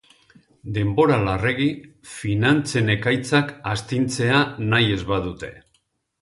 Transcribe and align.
Denbora 0.77 1.17
larregi, 1.27 1.67
finantzen 2.13 2.89
ekaitzak 2.95 3.53
astintzea 3.75 4.41
nahi 4.73 4.89
ez 4.97 5.01
badute. 5.13 5.53